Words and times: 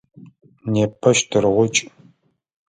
Непэ 0.73 1.09
щтыргъукӏ. 1.17 1.79